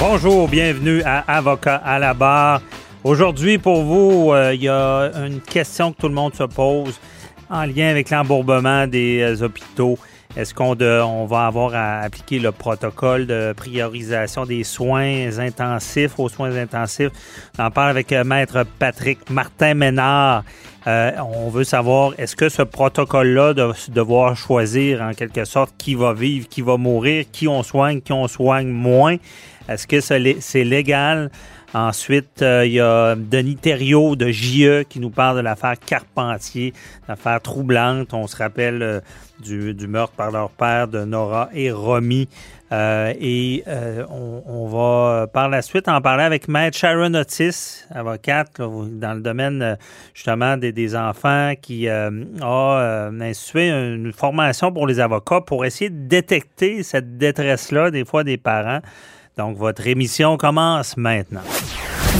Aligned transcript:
Bonjour, 0.00 0.48
bienvenue 0.48 1.02
à 1.02 1.18
Avocat 1.36 1.76
à 1.76 1.98
la 1.98 2.14
barre. 2.14 2.62
Aujourd'hui, 3.04 3.58
pour 3.58 3.82
vous, 3.82 4.32
euh, 4.32 4.54
il 4.54 4.62
y 4.62 4.68
a 4.68 5.10
une 5.26 5.42
question 5.42 5.92
que 5.92 5.98
tout 5.98 6.08
le 6.08 6.14
monde 6.14 6.34
se 6.34 6.44
pose 6.44 6.98
en 7.50 7.66
lien 7.66 7.88
avec 7.88 8.08
l'embourbement 8.08 8.86
des 8.86 9.20
euh, 9.20 9.44
hôpitaux. 9.44 9.98
Est-ce 10.38 10.54
qu'on 10.54 10.74
on 10.80 11.26
va 11.26 11.46
avoir 11.46 11.74
à 11.74 11.98
appliquer 11.98 12.38
le 12.38 12.50
protocole 12.50 13.26
de 13.26 13.52
priorisation 13.54 14.46
des 14.46 14.64
soins 14.64 15.38
intensifs 15.38 16.18
aux 16.18 16.30
soins 16.30 16.56
intensifs? 16.56 17.12
On 17.58 17.64
en 17.64 17.70
parle 17.70 17.90
avec 17.90 18.10
euh, 18.12 18.24
Maître 18.24 18.64
Patrick 18.78 19.28
Martin 19.28 19.74
Ménard. 19.74 20.44
on 20.86 21.50
veut 21.50 21.64
savoir, 21.64 22.12
est-ce 22.16 22.36
que 22.36 22.48
ce 22.48 22.62
protocole-là 22.62 23.52
de 23.52 23.70
devoir 23.90 24.34
choisir 24.34 25.02
en 25.02 25.12
quelque 25.12 25.44
sorte 25.44 25.74
qui 25.76 25.94
va 25.94 26.14
vivre, 26.14 26.48
qui 26.48 26.62
va 26.62 26.78
mourir, 26.78 27.26
qui 27.30 27.48
on 27.48 27.62
soigne, 27.62 28.00
qui 28.00 28.14
on 28.14 28.28
soigne 28.28 28.68
moins, 28.68 29.16
est-ce 29.70 29.86
que 29.86 30.00
c'est 30.00 30.64
légal? 30.64 31.30
Ensuite, 31.72 32.42
euh, 32.42 32.66
il 32.66 32.72
y 32.72 32.80
a 32.80 33.14
Denis 33.14 33.54
Thériault 33.54 34.16
de 34.16 34.28
JE 34.32 34.82
qui 34.88 34.98
nous 34.98 35.10
parle 35.10 35.36
de 35.36 35.42
l'affaire 35.42 35.76
Carpentier, 35.78 36.74
l'affaire 37.08 37.40
troublante. 37.40 38.12
On 38.12 38.26
se 38.26 38.36
rappelle 38.36 38.82
euh, 38.82 39.00
du, 39.38 39.86
meurtre 39.86 40.14
par 40.14 40.32
leur 40.32 40.50
père 40.50 40.88
de 40.88 41.04
Nora 41.04 41.48
et 41.54 41.70
Romy. 41.70 42.28
Euh, 42.72 43.14
et 43.20 43.64
on, 44.10 44.68
va 44.68 45.26
par 45.28 45.48
la 45.48 45.62
suite 45.62 45.88
en 45.88 46.00
parler 46.00 46.22
avec 46.24 46.48
Maître 46.48 46.76
Sharon 46.76 47.14
Otis, 47.14 47.84
avocate 47.92 48.60
dans 48.60 49.14
le 49.14 49.20
domaine 49.20 49.76
justement 50.14 50.56
des, 50.56 50.70
des 50.70 50.94
enfants, 50.94 51.54
qui 51.60 51.88
a 51.88 52.10
institué 53.20 53.70
une 53.70 54.12
formation 54.12 54.72
pour 54.72 54.86
les 54.86 55.00
avocats 55.00 55.40
pour 55.40 55.64
essayer 55.64 55.90
de 55.90 56.08
détecter 56.08 56.84
cette 56.84 57.18
détresse-là 57.18 57.90
des 57.90 58.04
fois 58.04 58.22
des 58.22 58.36
parents. 58.36 58.80
Donc, 59.40 59.56
votre 59.56 59.86
émission 59.86 60.36
commence 60.36 60.98
maintenant. 60.98 61.40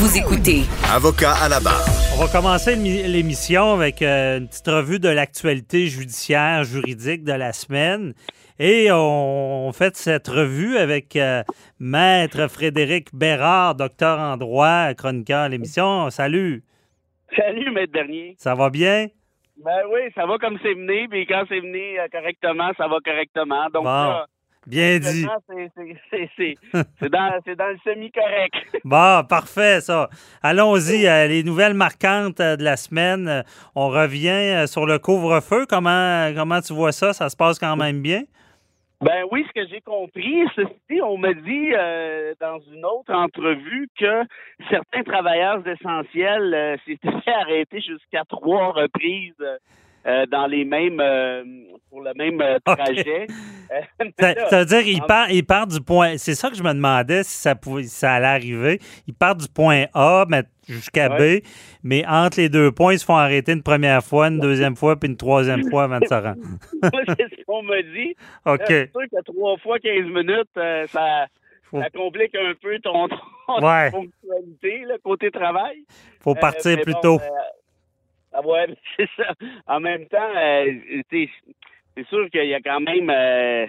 Vous 0.01 0.17
écoutez. 0.17 0.63
Avocat 0.91 1.35
à 1.35 1.51
la 1.51 1.61
barre. 1.61 1.85
On 2.17 2.25
va 2.25 2.33
commencer 2.33 2.77
l'émission 2.77 3.75
avec 3.75 4.01
euh, 4.01 4.39
une 4.39 4.48
petite 4.48 4.69
revue 4.69 4.98
de 4.98 5.11
l'actualité 5.11 5.85
judiciaire, 5.89 6.64
juridique 6.64 7.23
de 7.23 7.35
la 7.35 7.53
semaine. 7.53 8.14
Et 8.59 8.89
on, 8.91 9.70
fait 9.75 9.98
cette 9.98 10.29
revue 10.29 10.79
avec 10.79 11.14
euh, 11.14 11.42
Maître 11.79 12.48
Frédéric 12.48 13.14
Bérard, 13.14 13.75
docteur 13.75 14.19
en 14.19 14.39
droit, 14.39 14.95
chroniqueur 14.95 15.41
à 15.41 15.48
l'émission. 15.51 16.09
Salut. 16.09 16.64
Salut, 17.36 17.70
Maître 17.70 17.92
Dernier. 17.92 18.35
Ça 18.39 18.55
va 18.55 18.70
bien? 18.70 19.09
Ben 19.63 19.83
oui, 19.92 20.01
ça 20.14 20.25
va 20.25 20.39
comme 20.39 20.59
c'est 20.63 20.73
venu, 20.73 21.07
puis 21.11 21.27
quand 21.27 21.45
c'est 21.51 21.61
venu 21.61 22.01
euh, 22.01 22.09
correctement, 22.11 22.70
ça 22.79 22.89
va 22.89 22.97
correctement. 23.05 23.69
Donc, 23.75 23.85
Bien 24.67 24.98
dit. 24.98 25.27
C'est 26.98 27.09
dans, 27.09 27.69
le 27.69 27.79
semi-correct. 27.83 28.55
bon, 28.85 29.25
parfait, 29.25 29.81
ça. 29.81 30.09
Allons-y. 30.43 31.07
Euh, 31.07 31.27
les 31.27 31.43
nouvelles 31.43 31.75
marquantes 31.75 32.41
euh, 32.41 32.57
de 32.57 32.65
la 32.65 32.77
semaine. 32.77 33.27
Euh, 33.29 33.43
on 33.75 33.89
revient 33.89 34.67
sur 34.67 34.87
le 34.87 34.98
couvre-feu. 34.98 35.67
Comment, 35.69 36.31
comment 36.35 36.61
tu 36.61 36.75
vois 36.75 36.93
ça? 36.93 37.13
Ça 37.13 37.29
se 37.31 37.37
passe 37.37 37.59
quand 37.59 37.77
même 37.77 38.03
bien? 38.03 38.23
Ben 39.01 39.25
oui, 39.31 39.47
ce 39.48 39.59
que 39.59 39.67
j'ai 39.67 39.81
compris, 39.81 40.43
ceci, 40.55 41.01
on 41.03 41.17
m'a 41.17 41.33
dit 41.33 41.71
dans 42.39 42.61
une 42.71 42.85
autre 42.85 43.15
entrevue 43.15 43.89
que 43.98 44.25
certains 44.69 45.03
travailleurs 45.05 45.67
essentiels 45.67 46.79
s'étaient 46.85 47.21
fait 47.25 47.33
arrêter 47.33 47.81
jusqu'à 47.81 48.25
trois 48.29 48.73
reprises 48.73 49.33
euh, 49.41 49.57
dans 50.05 50.46
les 50.46 50.64
mêmes 50.64 51.00
euh, 51.00 51.42
pour 51.90 52.02
le 52.02 52.12
même 52.14 52.40
euh, 52.40 52.58
trajet. 52.64 53.27
Ça, 54.48 54.61
veut 54.61 54.64
dire 54.64 54.80
il 54.80 55.02
part, 55.02 55.30
il 55.30 55.44
part 55.44 55.66
du 55.66 55.80
point. 55.80 56.16
C'est 56.18 56.34
ça 56.34 56.50
que 56.50 56.56
je 56.56 56.62
me 56.62 56.72
demandais 56.72 57.22
si 57.22 57.38
ça 57.38 57.55
pouvait, 57.55 57.84
ça 57.84 58.14
allait 58.14 58.27
arriver. 58.27 58.80
Il 59.06 59.14
part 59.14 59.36
du 59.36 59.46
point 59.48 59.84
A, 59.94 60.24
jusqu'à 60.68 61.08
B, 61.08 61.42
mais 61.84 62.05
entre 62.06 62.40
les 62.40 62.48
deux 62.48 62.72
points, 62.72 62.94
ils 62.94 62.98
se 62.98 63.05
font 63.05 63.16
arrêter 63.16 63.52
une 63.52 63.62
première 63.62 64.02
fois, 64.02 64.27
une 64.27 64.40
deuxième 64.40 64.74
fois, 64.74 64.96
puis 64.96 65.08
une 65.08 65.16
troisième 65.16 65.68
fois 65.70 65.84
avant 65.84 66.00
de 66.00 66.06
se 66.06 66.14
rendre. 66.14 66.42
c'est 66.82 67.28
ce 67.36 67.44
qu'on 67.44 67.62
m'a 67.62 67.80
dit. 67.82 68.17
OK. 68.44 68.64
C'est 68.67 68.90
sûr 68.90 69.02
que 69.02 69.22
trois 69.24 69.56
fois 69.58 69.78
15 69.78 70.05
minutes, 70.06 70.50
ça, 70.88 71.27
complique 71.94 72.34
un 72.34 72.55
peu 72.61 72.77
ton, 72.80 73.08
fonctionnalité, 73.46 74.82
le 74.88 74.98
côté 74.98 75.30
travail. 75.30 75.84
faut 76.20 76.34
partir 76.34 76.80
plus 76.80 76.94
tôt. 77.02 77.20
Ah 78.33 78.46
ouais, 78.46 78.67
c'est 78.96 79.08
ça. 79.17 79.33
En 79.67 79.80
même 79.80 80.07
temps, 80.07 80.30
euh, 80.36 80.73
c'est 81.13 82.07
sûr 82.08 82.30
qu'il 82.30 82.46
y 82.46 82.55
a 82.55 82.61
quand 82.61 82.80
même 82.80 83.11
euh, 83.11 83.67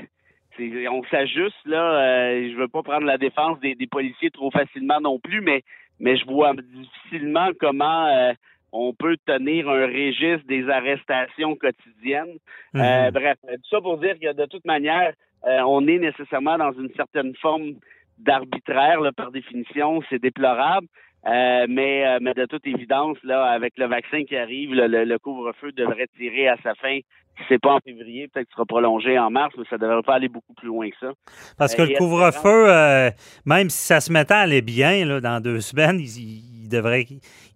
on 0.90 1.04
s'ajuste 1.06 1.66
là. 1.66 2.02
Euh, 2.02 2.50
je 2.52 2.58
veux 2.58 2.68
pas 2.68 2.84
prendre 2.84 3.06
la 3.06 3.18
défense 3.18 3.60
des, 3.60 3.76
policiers 3.88 4.32
trop 4.32 4.52
facilement 4.52 5.00
non 5.00 5.20
plus, 5.20 5.42
mais 5.42 5.64
mais 6.00 6.18
je 6.18 6.26
vois 6.26 6.54
difficilement 6.54 7.50
comment 7.60 8.08
euh, 8.08 8.34
on 8.72 8.94
peut 8.94 9.18
tenir 9.26 9.70
un 9.70 9.86
registre 9.86 10.46
des 10.48 10.68
arrestations 10.70 11.56
quotidiennes. 11.56 12.38
Mm-hmm. 12.74 13.12
bref, 13.12 13.38
tout 13.44 13.70
ça 13.70 13.82
pour 13.82 13.98
dire 13.98 14.16
que 14.20 14.34
de 14.34 14.46
toute 14.46 14.66
manière, 14.66 15.14
on 15.44 15.88
est 15.88 16.00
nécessairement 16.00 16.58
dans 16.58 16.72
une 16.72 16.92
certaine 16.96 17.36
forme 17.36 17.74
d'arbitraire 18.18 19.00
par 19.16 19.32
définition. 19.32 20.02
C'est 20.10 20.22
déplorable. 20.22 20.88
Euh, 21.28 21.68
mais, 21.70 22.08
euh, 22.08 22.18
mais 22.20 22.34
de 22.34 22.46
toute 22.46 22.66
évidence, 22.66 23.18
là, 23.24 23.46
avec 23.46 23.74
le 23.78 23.86
vaccin 23.86 24.24
qui 24.24 24.36
arrive, 24.36 24.74
le, 24.74 25.18
couvre-feu 25.18 25.72
devrait 25.72 26.08
tirer 26.18 26.48
à 26.48 26.58
sa 26.64 26.74
fin. 26.76 27.00
Si 27.38 27.44
c'est 27.48 27.62
pas 27.62 27.76
en 27.76 27.80
février, 27.80 28.28
peut-être 28.28 28.48
qu'il 28.48 28.56
sera 28.56 28.66
prolongé 28.66 29.18
en 29.18 29.30
mars, 29.30 29.54
mais 29.58 29.64
ça 29.70 29.78
devrait 29.78 30.02
pas 30.02 30.16
aller 30.16 30.28
beaucoup 30.28 30.54
plus 30.54 30.68
loin 30.68 30.90
que 30.90 30.96
ça. 31.00 31.12
Parce 31.58 31.76
que 31.76 31.84
euh, 31.84 31.86
le 31.86 31.98
couvre-feu, 31.98 33.12
même 33.46 33.70
si 33.70 33.86
ça 33.86 34.02
se 34.02 34.12
mettait 34.12 34.34
à 34.34 34.40
aller 34.40 34.62
bien 34.62 35.06
là, 35.06 35.22
dans 35.22 35.40
deux 35.40 35.62
semaines, 35.62 36.00
ils, 36.00 36.68
devraient, 36.68 37.06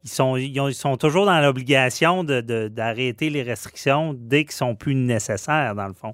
ils 0.03 0.09
sont, 0.09 0.37
ils, 0.37 0.73
sont 0.73 0.97
toujours 0.97 1.25
dans 1.25 1.41
l'obligation 1.41 2.23
d'arrêter 2.23 3.29
les 3.31 3.41
restrictions 3.41 4.13
dès 4.15 4.43
qu'ils 4.43 4.51
sont 4.51 4.75
plus 4.75 4.95
nécessaires, 4.95 5.73
dans 5.73 5.87
le 5.87 5.93
fond. 5.93 6.13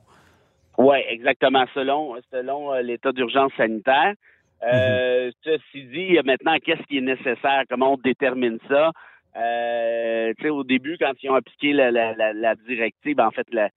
Oui, 0.78 0.97
exactement. 1.09 1.66
Selon, 1.73 2.16
selon 2.31 2.73
l'état 2.75 3.11
d'urgence 3.11 3.51
sanitaire. 3.57 4.14
Euh, 4.63 5.28
mhm. 5.28 5.31
Ceci 5.43 5.84
dit, 5.85 6.19
maintenant, 6.23 6.58
qu'est-ce 6.63 6.84
qui 6.84 6.97
est 6.97 7.02
nécessaire? 7.02 7.63
Comment 7.69 7.93
on 7.93 7.97
détermine 7.97 8.59
ça? 8.67 8.91
Euh, 9.37 10.34
au 10.49 10.63
début, 10.63 10.97
quand 10.99 11.13
ils 11.23 11.29
ont 11.29 11.35
appliqué 11.35 11.72
la, 11.72 11.90
la, 11.90 12.34
la, 12.34 12.55
directive, 12.55 13.19
en 13.19 13.31
fait, 13.31 13.47
la, 13.53 13.69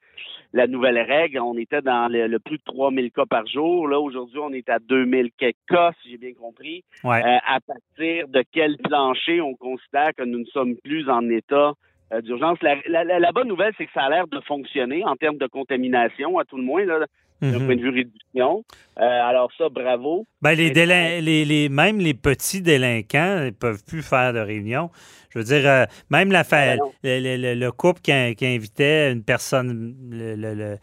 la, 0.52 0.66
nouvelle 0.66 0.98
règle, 0.98 1.38
on 1.38 1.56
était 1.56 1.81
dans 1.81 2.10
le, 2.10 2.38
plus 2.38 2.58
de 2.58 2.62
3000 2.64 3.12
cas 3.12 3.26
par 3.26 3.46
jour. 3.46 3.86
Là, 3.86 4.00
aujourd'hui, 4.00 4.40
on 4.40 4.52
est 4.52 4.69
à 4.69 4.78
2000 4.81 5.31
cas, 5.69 5.92
si 6.02 6.10
j'ai 6.10 6.19
bien 6.19 6.34
compris. 6.34 6.82
Ouais. 7.04 7.22
Euh, 7.25 7.38
à 7.46 7.60
partir 7.60 8.26
de 8.28 8.42
quel 8.52 8.76
plancher 8.78 9.40
on 9.40 9.54
considère 9.54 10.10
que 10.16 10.25
nous 10.25 10.40
ne 10.40 10.46
sommes 10.46 10.76
plus 10.82 11.08
en 11.08 11.28
état 11.30 11.72
euh, 12.12 12.20
d'urgence? 12.20 12.58
La, 12.62 13.32
bonne 13.32 13.48
nouvelle, 13.48 13.75
c'est 13.78 13.87
que 13.87 13.92
ça 13.92 14.02
a 14.02 14.10
l'air 14.10 14.26
de 14.26 14.40
fonctionner 14.40 15.04
en 15.04 15.14
termes 15.14 15.38
de 15.38 15.46
contamination, 15.46 16.38
à 16.38 16.44
tout 16.44 16.56
le 16.56 16.64
moins. 16.64 16.84
Là. 16.84 17.06
D'un 17.52 17.58
Mhm. 17.58 17.67
point 17.67 17.76
de 17.76 17.81
vue 17.82 17.91
réduction. 17.91 18.64
Euh, 18.99 19.02
alors 19.02 19.50
ça, 19.58 19.69
bravo. 19.69 20.26
Ben, 20.43 20.52
les 20.55 20.70
délin- 20.70 21.20
les, 21.20 21.44
les- 21.44 21.69
même 21.69 21.99
les 21.99 22.14
petits 22.14 22.62
délinquants 22.62 23.44
ne 23.44 23.50
peuvent 23.50 23.82
plus 23.85 24.02
faire 24.02 24.32
de 24.32 24.38
réunion. 24.41 24.91
Je 25.31 25.38
veux 25.41 25.44
dire, 25.44 25.69
euh, 25.69 25.85
même 26.11 26.31
la 26.31 26.44
fa- 26.44 26.76
ben 26.76 26.81
le, 27.02 27.19
le- 27.20 27.37
le- 27.37 27.55
le 27.58 27.73
couple 27.73 28.00
qui, 28.00 28.12
invitait 28.12 29.11
une 29.12 29.25
personne, 29.25 29.94
le- 30.11 30.76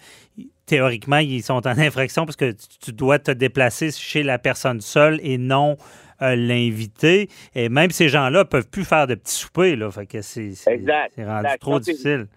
théoriquement, 0.66 1.18
ils 1.18 1.42
sont 1.44 1.66
en 1.68 1.78
infraction 1.78 2.26
parce 2.26 2.36
que 2.36 2.52
tu, 2.82 2.92
dois 2.94 3.20
te 3.20 3.32
déplacer 3.32 3.92
chez 3.92 4.24
la 4.24 4.40
personne 4.40 4.82
seule 4.82 5.20
et 5.24 5.38
non 5.38 5.78
euh, 6.22 6.36
l'invité. 6.36 7.30
Et 7.56 7.68
même 7.70 7.90
ces 7.92 8.08
gens-là 8.08 8.46
peuvent 8.46 8.70
plus 8.70 8.86
faire 8.86 9.08
de 9.08 9.16
petits 9.16 9.34
soupers. 9.36 9.76
Là, 9.76 9.90
fait 9.90 10.06
que 10.06 10.22
c'est, 10.22 10.52
rendu 10.66 10.82
exact. 10.82 11.60
trop 11.60 11.80
difficile. 11.80 12.28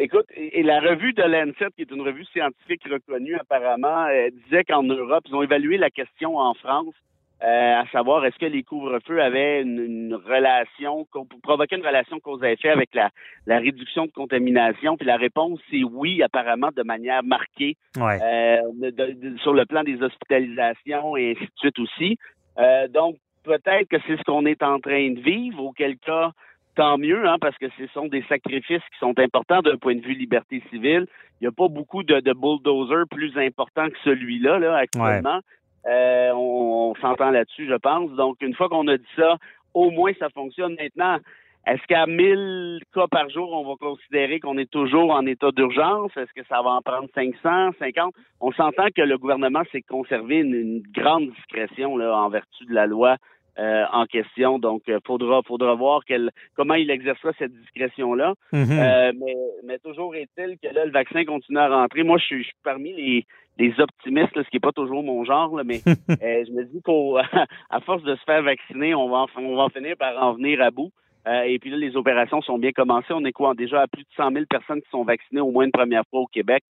Écoute, 0.00 0.26
et 0.34 0.60
et 0.60 0.62
la 0.62 0.78
revue 0.80 1.12
de 1.12 1.22
Lancet, 1.22 1.66
qui 1.74 1.82
est 1.82 1.90
une 1.90 2.02
revue 2.02 2.24
scientifique 2.26 2.82
reconnue 2.88 3.34
apparemment, 3.36 4.06
euh, 4.06 4.28
disait 4.44 4.64
qu'en 4.64 4.84
Europe, 4.84 5.24
ils 5.28 5.34
ont 5.34 5.42
évalué 5.42 5.76
la 5.76 5.90
question 5.90 6.36
en 6.38 6.54
France, 6.54 6.94
euh, 7.42 7.80
à 7.82 7.84
savoir 7.92 8.24
est-ce 8.24 8.38
que 8.38 8.46
les 8.46 8.62
couvre-feux 8.62 9.20
avaient 9.20 9.62
une, 9.62 9.78
une 9.84 10.14
relation, 10.14 11.06
provoquaient 11.42 11.76
une 11.76 11.86
relation 11.86 12.18
cause 12.20 12.42
à 12.44 12.50
effet 12.52 12.68
avec 12.68 12.94
la, 12.94 13.10
la 13.46 13.58
réduction 13.58 14.06
de 14.06 14.10
contamination? 14.12 14.96
Puis 14.96 15.06
la 15.06 15.16
réponse, 15.16 15.60
c'est 15.70 15.82
oui, 15.84 16.22
apparemment, 16.22 16.70
de 16.76 16.82
manière 16.82 17.22
marquée. 17.24 17.76
Ouais. 17.96 18.18
Euh, 18.22 18.62
de- 18.74 18.90
de- 18.90 19.12
de- 19.30 19.38
sur 19.38 19.52
le 19.52 19.66
plan 19.66 19.82
des 19.84 20.00
hospitalisations 20.02 21.16
et 21.16 21.32
ainsi 21.32 21.44
de 21.44 21.58
suite 21.58 21.78
aussi. 21.80 22.18
Euh, 22.58 22.86
donc, 22.88 23.16
peut-être 23.44 23.88
que 23.88 23.96
c'est 24.06 24.16
ce 24.16 24.22
qu'on 24.22 24.46
est 24.46 24.62
en 24.62 24.78
train 24.80 25.10
de 25.10 25.20
vivre, 25.20 25.62
auquel 25.64 25.96
cas, 25.98 26.30
tant 26.78 26.96
mieux, 26.96 27.26
hein, 27.26 27.38
parce 27.40 27.58
que 27.58 27.66
ce 27.76 27.88
sont 27.88 28.06
des 28.06 28.22
sacrifices 28.28 28.82
qui 28.92 28.98
sont 29.00 29.18
importants 29.18 29.62
d'un 29.62 29.76
point 29.76 29.96
de 29.96 30.00
vue 30.00 30.14
liberté 30.14 30.62
civile. 30.70 31.06
Il 31.40 31.44
n'y 31.44 31.48
a 31.48 31.52
pas 31.52 31.66
beaucoup 31.66 32.04
de, 32.04 32.20
de 32.20 32.32
bulldozers 32.32 33.04
plus 33.10 33.36
importants 33.36 33.88
que 33.88 33.98
celui-là, 34.04 34.60
là, 34.60 34.76
actuellement. 34.76 35.40
Euh, 35.88 36.30
on 36.34 36.68
on 36.88 36.94
s'entend 37.00 37.30
là-dessus, 37.30 37.66
je 37.68 37.74
pense. 37.74 38.10
Donc, 38.12 38.36
une 38.40 38.54
fois 38.54 38.68
qu'on 38.68 38.86
a 38.88 38.96
dit 38.96 39.14
ça, 39.16 39.36
au 39.74 39.90
moins 39.90 40.12
ça 40.18 40.30
fonctionne 40.30 40.76
maintenant. 40.80 41.18
Est-ce 41.66 41.82
qu'à 41.86 42.06
1000 42.06 42.80
cas 42.94 43.06
par 43.10 43.28
jour, 43.28 43.52
on 43.52 43.68
va 43.68 43.74
considérer 43.78 44.40
qu'on 44.40 44.56
est 44.56 44.70
toujours 44.70 45.10
en 45.10 45.26
état 45.26 45.50
d'urgence? 45.50 46.16
Est-ce 46.16 46.32
que 46.32 46.46
ça 46.48 46.62
va 46.62 46.70
en 46.70 46.80
prendre 46.80 47.08
500, 47.14 47.72
50? 47.78 48.14
On 48.40 48.52
s'entend 48.52 48.86
que 48.94 49.02
le 49.02 49.18
gouvernement 49.18 49.62
s'est 49.70 49.82
conservé 49.82 50.36
une, 50.36 50.54
une 50.54 50.82
grande 50.94 51.30
discrétion 51.30 51.98
là, 51.98 52.16
en 52.16 52.30
vertu 52.30 52.64
de 52.64 52.72
la 52.72 52.86
loi 52.86 53.16
euh, 53.58 53.84
en 53.92 54.06
question. 54.06 54.58
Donc, 54.58 54.82
il 54.86 54.98
faudra, 55.06 55.42
faudra 55.42 55.74
voir 55.74 56.02
quel, 56.06 56.30
comment 56.56 56.74
il 56.74 56.90
exercera 56.90 57.32
cette 57.38 57.52
discrétion-là. 57.52 58.34
Mhm. 58.52 58.66
Euh, 58.70 59.12
mais, 59.18 59.34
mais 59.64 59.78
toujours 59.78 60.14
est-il 60.14 60.58
que 60.62 60.72
là, 60.72 60.84
le 60.84 60.92
vaccin 60.92 61.24
continue 61.24 61.58
à 61.58 61.68
rentrer. 61.68 62.02
Moi, 62.02 62.18
je 62.18 62.24
suis, 62.24 62.38
je 62.42 62.48
suis 62.48 62.56
parmi 62.62 62.92
les, 62.92 63.26
les 63.58 63.80
optimistes, 63.80 64.36
là, 64.36 64.44
ce 64.44 64.48
qui 64.48 64.56
n'est 64.56 64.60
pas 64.60 64.72
toujours 64.72 65.02
mon 65.02 65.24
genre, 65.24 65.56
là, 65.56 65.64
mais 65.64 65.80
euh, 65.86 66.44
je 66.46 66.52
me 66.52 66.64
dis 66.64 66.80
qu'à 66.82 67.46
à 67.70 67.80
force 67.80 68.02
de 68.02 68.14
se 68.14 68.22
faire 68.24 68.42
vacciner, 68.42 68.94
on 68.94 69.08
va, 69.08 69.18
en, 69.18 69.26
on 69.36 69.56
va 69.56 69.64
en 69.64 69.68
finir 69.68 69.96
par 69.96 70.16
en 70.22 70.34
venir 70.34 70.60
à 70.62 70.70
bout. 70.70 70.92
Euh, 71.26 71.42
et 71.42 71.58
puis 71.58 71.70
là, 71.70 71.76
les 71.76 71.96
opérations 71.96 72.40
sont 72.40 72.58
bien 72.58 72.72
commencées. 72.72 73.12
On 73.12 73.24
est 73.24 73.32
quoi? 73.32 73.54
Déjà 73.54 73.82
à 73.82 73.86
plus 73.86 74.02
de 74.02 74.08
100 74.16 74.32
000 74.32 74.44
personnes 74.48 74.80
qui 74.80 74.88
sont 74.90 75.04
vaccinées 75.04 75.40
au 75.40 75.50
moins 75.50 75.64
une 75.64 75.72
première 75.72 76.04
fois 76.10 76.20
au 76.20 76.26
Québec. 76.26 76.62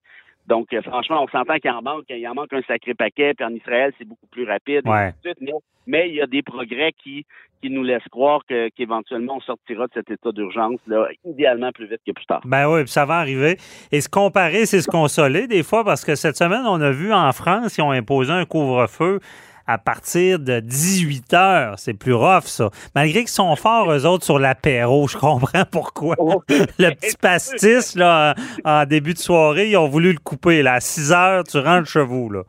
Donc, 0.49 0.73
euh, 0.73 0.81
franchement, 0.83 1.23
on 1.23 1.29
s'entend 1.29 1.57
qu'il 1.59 1.71
en 1.71 1.83
manque, 1.83 2.05
il 2.09 2.27
en 2.27 2.35
manque 2.35 2.53
un 2.53 2.63
sacré 2.63 2.95
paquet. 2.95 3.35
Puis 3.35 3.45
en 3.47 3.55
Israël, 3.55 3.93
c'est 3.99 4.09
beaucoup 4.09 4.27
plus 4.31 4.45
rapide. 4.45 4.83
Ouais. 4.89 5.13
Mais, 5.41 5.53
mais 5.87 6.09
il 6.09 6.15
y 6.17 6.23
a 6.23 6.27
des 6.27 6.43
progrès 6.43 6.93
qui, 7.03 7.27
qui 7.63 7.69
nous 7.71 7.83
laissent 7.83 8.09
croire 8.11 8.41
que- 8.49 8.69
qu'éventuellement, 8.71 9.37
on 9.37 9.41
sortira 9.41 9.87
de 9.87 9.93
cet 9.93 10.11
état 10.11 10.33
d'urgence, 10.33 10.81
là, 10.87 11.07
idéalement 11.25 11.71
plus 11.73 11.87
vite 11.87 12.01
que 12.07 12.13
plus 12.13 12.25
tard. 12.27 12.41
Ben 12.45 12.67
oui, 12.69 12.81
puis 12.85 12.91
ça 12.93 13.05
va 13.05 13.17
arriver. 13.19 13.57
Et 13.93 14.01
se 14.01 14.09
comparer, 14.09 14.65
c'est 14.65 14.81
se 14.81 14.89
consoler 14.91 15.47
des 15.47 15.63
fois, 15.63 15.85
parce 15.85 16.05
que 16.05 16.15
cette 16.15 16.37
semaine, 16.37 16.63
on 16.67 16.81
a 16.81 16.91
vu 16.93 17.13
en 17.13 17.31
France, 17.33 17.77
ils 17.77 17.83
ont 17.83 17.91
imposé 17.91 18.33
un 18.33 18.45
couvre-feu 18.47 19.21
à 19.69 19.77
partir 19.77 20.39
de 20.39 20.61
18 20.61 21.35
heures. 21.35 21.79
C'est 21.79 21.95
plus 21.95 22.15
rough, 22.15 22.47
ça. 22.47 22.71
Malgré 22.95 23.21
qu'ils 23.21 23.29
sont 23.29 23.55
forts, 23.55 23.93
eux 23.93 24.07
autres, 24.07 24.25
sur 24.25 24.39
l'apéro, 24.39 25.07
je 25.07 25.19
comprends 25.19 25.65
pourquoi. 25.71 26.17
Le 26.49 26.95
petit 26.95 27.17
pastis, 27.17 27.95
là, 27.95 28.35
en 28.65 28.87
début 28.87 29.13
de 29.13 29.19
soirée, 29.19 29.69
ils 29.69 29.77
ont 29.77 29.89
voulu 29.89 30.13
le 30.13 30.19
couper. 30.19 30.63
Là. 30.63 30.75
À 30.75 30.81
6 30.81 31.13
heures, 31.13 31.45
tu 31.45 31.59
rentres 31.59 31.89
chez 31.89 32.03
vous, 32.03 32.31
là. 32.31 32.43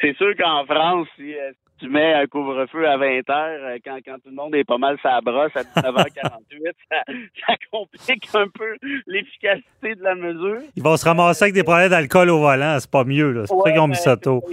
C'est 0.00 0.16
sûr 0.16 0.34
qu'en 0.36 0.64
France, 0.64 1.06
si 1.16 1.34
euh, 1.34 1.52
tu 1.78 1.88
mets 1.88 2.14
un 2.14 2.26
couvre-feu 2.26 2.88
à 2.88 2.96
20 2.96 3.30
heures, 3.30 3.60
euh, 3.62 3.78
quand, 3.84 3.98
quand 4.04 4.14
tout 4.14 4.30
le 4.30 4.34
monde 4.34 4.54
est 4.54 4.64
pas 4.64 4.78
mal 4.78 4.96
sa 5.02 5.20
brosse 5.20 5.54
à 5.54 5.62
19h48, 5.62 6.72
ça, 6.90 7.02
ça 7.46 7.54
complique 7.70 8.28
un 8.34 8.48
peu 8.48 8.76
l'efficacité 9.06 9.94
de 9.94 10.02
la 10.02 10.14
mesure. 10.14 10.60
Ils 10.76 10.82
vont 10.82 10.96
se 10.96 11.04
ramasser 11.04 11.44
avec 11.44 11.54
des 11.54 11.64
problèmes 11.64 11.90
d'alcool 11.90 12.30
au 12.30 12.40
volant. 12.40 12.78
C'est 12.80 12.90
pas 12.90 13.04
mieux, 13.04 13.32
là. 13.32 13.46
C'est 13.46 13.54
pour 13.54 13.64
ça 13.64 13.72
qu'ils 13.72 13.80
ont 13.80 13.88
mis 13.88 13.96
ça 13.96 14.16
tôt. 14.16 14.42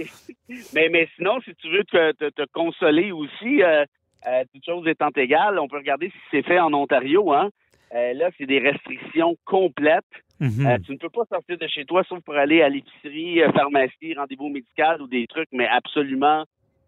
Mais, 0.74 0.90
mais 0.90 1.08
sinon, 1.16 1.40
si 1.40 1.54
tu 1.54 1.70
veux 1.70 1.84
te, 1.84 2.12
te, 2.12 2.28
te 2.28 2.42
consoler 2.52 3.12
aussi, 3.12 3.62
euh, 3.62 3.84
euh, 4.26 4.44
toute 4.52 4.64
chose 4.64 4.86
étant 4.86 5.10
égale, 5.16 5.58
on 5.58 5.68
peut 5.68 5.76
regarder 5.76 6.08
si 6.08 6.18
c'est 6.30 6.42
fait 6.42 6.58
en 6.58 6.72
Ontario. 6.72 7.32
Hein. 7.32 7.50
Euh, 7.94 8.14
là, 8.14 8.30
c'est 8.38 8.46
des 8.46 8.58
restrictions 8.58 9.36
complètes. 9.44 10.04
Mhm. 10.40 10.66
Euh, 10.66 10.78
tu 10.84 10.92
ne 10.92 10.96
peux 10.96 11.10
pas 11.10 11.24
sortir 11.30 11.58
de 11.58 11.66
chez 11.66 11.84
toi 11.84 12.02
sauf 12.08 12.20
pour 12.24 12.34
aller 12.34 12.62
à 12.62 12.68
l'épicerie, 12.68 13.40
pharmacie, 13.54 14.14
rendez-vous 14.14 14.48
médical 14.48 15.00
ou 15.02 15.06
des 15.06 15.26
trucs, 15.26 15.48
mais 15.52 15.68
absolument 15.68 16.44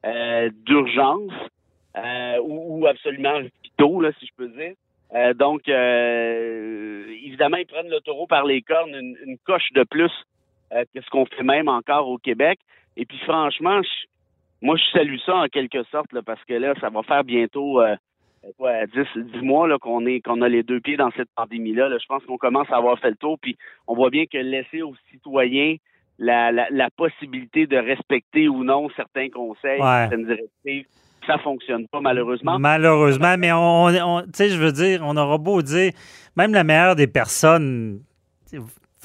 euh, 0.06 0.50
d'urgence 0.64 1.32
euh, 1.96 2.38
ou, 2.42 2.80
ou 2.80 2.86
absolument 2.86 3.40
vitaux, 3.64 4.00
là, 4.00 4.10
si 4.18 4.26
je 4.26 4.32
peux 4.36 4.48
dire. 4.48 4.72
Euh, 5.14 5.34
donc, 5.34 5.68
euh, 5.68 7.04
évidemment, 7.24 7.56
ils 7.58 7.66
prennent 7.66 7.88
le 7.90 8.00
taureau 8.00 8.26
par 8.26 8.44
les 8.44 8.62
cornes, 8.62 8.94
une, 8.94 9.16
une 9.24 9.38
coche 9.38 9.72
de 9.74 9.84
plus 9.84 10.10
euh, 10.72 10.84
que 10.94 11.00
ce 11.00 11.08
qu'on 11.10 11.26
fait 11.26 11.42
même 11.42 11.68
encore 11.68 12.08
au 12.08 12.18
Québec. 12.18 12.58
Et 12.96 13.04
puis, 13.06 13.18
franchement, 13.18 13.82
je- 13.82 14.06
moi, 14.62 14.76
je 14.76 14.84
salue 14.98 15.18
ça 15.24 15.36
en 15.36 15.46
quelque 15.48 15.82
sorte, 15.84 16.12
là, 16.12 16.22
parce 16.22 16.42
que 16.44 16.54
là, 16.54 16.74
ça 16.80 16.88
va 16.88 17.02
faire 17.02 17.24
bientôt 17.24 17.80
quoi, 18.58 18.86
10, 18.86 19.06
10 19.16 19.40
mois 19.42 19.68
là, 19.68 19.78
qu'on 19.78 20.06
est 20.06 20.20
qu'on 20.20 20.40
a 20.42 20.48
les 20.48 20.62
deux 20.62 20.80
pieds 20.80 20.96
dans 20.96 21.10
cette 21.12 21.30
pandémie-là. 21.36 21.88
là. 21.88 21.98
Je 21.98 22.06
pense 22.06 22.24
qu'on 22.24 22.38
commence 22.38 22.70
à 22.70 22.76
avoir 22.76 22.98
fait 22.98 23.10
le 23.10 23.16
tour. 23.16 23.38
Puis, 23.40 23.56
on 23.86 23.94
voit 23.94 24.10
bien 24.10 24.26
que 24.26 24.38
laisser 24.38 24.82
aux 24.82 24.94
citoyens 25.10 25.76
la, 26.18 26.50
la, 26.52 26.66
la 26.70 26.88
possibilité 26.90 27.66
de 27.66 27.76
respecter 27.76 28.48
ou 28.48 28.64
non 28.64 28.88
certains 28.96 29.28
conseils, 29.28 29.80
Ouais. 29.80 30.06
certaines 30.08 30.26
directives, 30.26 30.86
ça 31.26 31.38
fonctionne 31.38 31.86
pas, 31.88 32.00
malheureusement. 32.00 32.58
Malheureusement, 32.58 33.36
mais 33.38 33.52
on, 33.52 33.86
on- 33.86 34.22
tu 34.22 34.30
sais, 34.34 34.48
je 34.50 34.58
veux 34.58 34.72
dire, 34.72 35.00
on 35.04 35.16
aura 35.16 35.38
beau 35.38 35.60
dire, 35.62 35.92
même 36.36 36.52
la 36.54 36.64
meilleure 36.64 36.96
des 36.96 37.06
personnes 37.08 38.00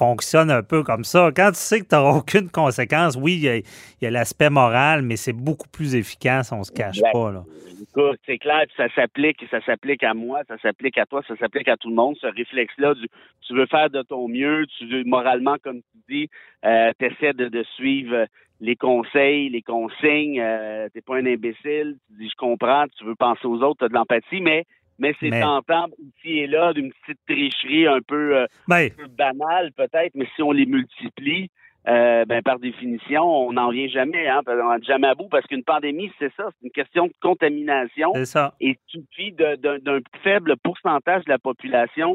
fonctionne 0.02 0.50
un 0.50 0.64
peu 0.64 0.82
comme 0.82 1.04
ça. 1.04 1.30
Quand 1.34 1.50
tu 1.50 1.58
sais 1.58 1.80
que 1.80 1.86
tu 1.86 1.94
n'auras 1.94 2.18
aucune 2.18 2.50
conséquence, 2.50 3.16
oui, 3.16 3.34
il 3.40 3.62
y 4.02 4.06
a, 4.06 4.10
l'aspect 4.10 4.50
moral, 4.50 5.02
mais 5.02 5.14
c'est 5.14 5.32
beaucoup 5.32 5.68
plus 5.68 5.94
efficace, 5.94 6.50
on 6.50 6.64
se 6.64 6.72
cache 6.72 6.98
Exact. 6.98 7.12
pas. 7.12 7.30
Là. 7.30 7.44
Écoute, 7.82 8.18
c'est 8.26 8.38
clair, 8.38 8.64
puis 8.66 8.74
ça 8.76 8.92
s'applique, 8.94 9.44
ça 9.48 9.60
s'applique 9.64 10.02
à 10.02 10.12
moi, 10.12 10.40
ça 10.48 10.58
s'applique 10.58 10.98
à 10.98 11.06
toi, 11.06 11.22
ça 11.28 11.36
s'applique 11.36 11.68
à 11.68 11.76
tout 11.76 11.88
le 11.88 11.94
monde. 11.94 12.16
Ce 12.20 12.26
réflexe-là, 12.26 12.94
du, 12.94 13.06
tu 13.46 13.54
veux 13.54 13.66
faire 13.66 13.90
de 13.90 14.02
ton 14.02 14.26
mieux, 14.26 14.66
tu 14.76 14.88
veux 14.88 15.04
moralement, 15.04 15.56
comme 15.62 15.78
tu 15.78 15.98
dis, 16.08 16.30
euh, 16.64 16.90
t'essaies 16.98 17.34
de, 17.34 17.46
de 17.48 17.62
suivre 17.76 18.26
les 18.60 18.76
conseils, 18.76 19.50
les 19.50 19.62
consignes. 19.62 20.40
Euh, 20.40 20.88
t'es 20.92 21.00
pas 21.00 21.16
un 21.16 21.26
imbécile. 21.26 21.96
Tu 22.08 22.22
dis, 22.24 22.28
je 22.28 22.36
comprends, 22.36 22.86
tu 22.96 23.04
veux 23.04 23.16
penser 23.16 23.46
aux 23.46 23.60
autres, 23.62 23.80
t'as 23.80 23.88
de 23.88 23.94
l'empathie, 23.94 24.40
mais 24.40 24.64
mais 25.02 25.12
c'est 25.20 25.28
Mais- 25.30 25.40
tentant 25.42 25.86
ici 25.98 26.38
et 26.38 26.46
là 26.46 26.72
d'une 26.72 26.90
petite 26.92 27.18
tricherie 27.28 27.86
un 27.86 28.00
peu, 28.00 28.36
euh, 28.38 28.46
Ben, 28.68 28.86
un 28.86 29.02
peu 29.02 29.08
banale 29.08 29.72
peut-être, 29.76 30.12
mais 30.14 30.26
si 30.34 30.42
on 30.42 30.52
les 30.52 30.64
multiplie. 30.66 31.50
euh, 31.88 32.24
ben, 32.26 32.40
par 32.42 32.60
définition, 32.60 33.24
on 33.24 33.52
n'en 33.54 33.70
vient 33.70 33.88
jamais, 33.88 34.28
hein, 34.28 34.40
qu'on 34.46 34.54
n'en 34.54 34.80
jamais 34.82 35.08
à 35.08 35.16
bout, 35.16 35.26
parce 35.28 35.44
qu'une 35.48 35.64
pandémie, 35.64 36.12
c'est 36.20 36.32
ça, 36.36 36.44
c'est 36.52 36.64
une 36.66 36.70
question 36.70 37.08
de 37.08 37.12
contamination 37.20 38.12
c'est 38.14 38.24
ça. 38.36 38.54
et 38.60 38.78
suffit 38.86 39.32
d'un 39.32 39.56
d'un 39.56 39.98
faible 40.22 40.54
pourcentage 40.62 41.24
de 41.24 41.30
la 41.30 41.40
population 41.40 42.10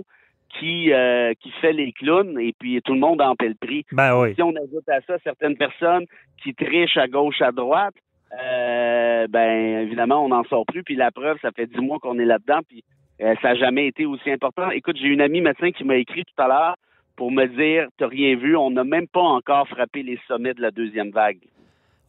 qui 0.57 0.93
euh, 0.93 1.33
qui 1.41 1.51
fait 1.59 1.73
les 1.81 1.91
clowns 1.91 2.39
et 2.39 2.53
puis 2.57 2.81
tout 2.85 2.93
le 2.93 3.01
monde 3.01 3.21
en 3.21 3.35
paie 3.35 3.49
le 3.49 3.55
prix. 3.67 3.83
Ben 3.91 4.11
oui. 4.17 4.33
Si 4.35 4.41
on 4.41 4.55
ajoute 4.55 4.87
à 4.87 5.01
ça 5.01 5.15
certaines 5.29 5.57
personnes 5.57 6.05
qui 6.41 6.53
trichent 6.55 6.95
à 7.05 7.09
gauche, 7.09 7.41
à 7.41 7.51
droite, 7.51 7.95
euh, 8.41 8.86
ben 9.27 9.79
évidemment 9.79 10.23
on 10.23 10.29
n'en 10.29 10.43
sort 10.43 10.65
plus. 10.65 10.83
Puis 10.83 10.95
la 10.95 11.11
preuve, 11.11 11.37
ça 11.41 11.51
fait 11.51 11.65
dix 11.67 11.79
mois 11.81 11.97
qu'on 11.99 12.19
est 12.19 12.25
là-dedans, 12.25 12.59
puis 12.67 12.83
euh, 13.21 13.33
ça 13.41 13.49
n'a 13.49 13.55
jamais 13.55 13.87
été 13.87 14.05
aussi 14.05 14.29
important. 14.31 14.69
Écoute, 14.71 14.97
j'ai 15.01 15.07
une 15.07 15.21
amie 15.21 15.41
médecin 15.41 15.71
qui 15.71 15.83
m'a 15.83 15.95
écrit 15.95 16.23
tout 16.23 16.41
à 16.41 16.47
l'heure 16.47 16.75
pour 17.15 17.31
me 17.31 17.45
dire, 17.47 17.87
t'as 17.97 18.07
rien 18.07 18.35
vu, 18.35 18.55
on 18.55 18.69
n'a 18.69 18.83
même 18.83 19.07
pas 19.07 19.21
encore 19.21 19.67
frappé 19.67 20.03
les 20.03 20.19
sommets 20.27 20.53
de 20.53 20.61
la 20.61 20.69
deuxième 20.69 21.09
vague. 21.09 21.39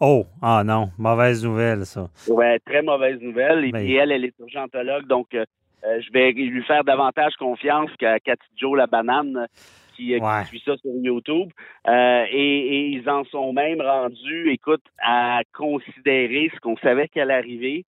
Oh, 0.00 0.26
ah 0.42 0.62
non, 0.64 0.90
mauvaise 0.98 1.42
nouvelle, 1.44 1.84
ça. 1.86 2.08
Ouais, 2.28 2.58
très 2.60 2.82
mauvaise 2.82 3.20
nouvelle. 3.20 3.64
Et 3.64 3.72
Mais- 3.72 3.80
puis 3.84 3.94
elle, 3.96 4.12
elle 4.12 4.24
est 4.24 4.38
urgentologue, 4.38 5.06
donc 5.06 5.34
euh, 5.34 5.44
euh, 5.84 6.00
je 6.00 6.12
vais 6.12 6.32
lui 6.32 6.62
faire 6.64 6.84
davantage 6.84 7.32
confiance 7.38 7.90
qu'à 7.98 8.20
Cathy 8.20 8.46
Joe 8.56 8.76
la 8.76 8.86
banane 8.86 9.36
euh, 9.38 9.46
qui, 9.98 10.14
euh, 10.14 10.18
qui 10.18 10.22
Ouais. 10.24 10.44
suit 10.44 10.62
ça 10.64 10.76
sur 10.76 10.92
YouTube. 11.02 11.48
Euh, 11.88 12.24
et, 12.30 12.58
et 12.58 12.80
ils 12.90 13.10
en 13.10 13.24
sont 13.24 13.52
même 13.52 13.80
rendus, 13.80 14.50
écoute, 14.50 14.84
à 15.04 15.40
considérer 15.56 16.50
ce 16.54 16.60
qu'on 16.60 16.76
savait 16.78 17.08
qu'elle 17.08 17.30
arriver, 17.32 17.84